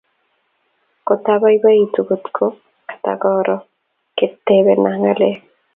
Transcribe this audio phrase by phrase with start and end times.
[1.07, 2.45] kotabaibaitu kotko
[2.89, 3.55] katakoro
[4.17, 5.39] ketebena ngalek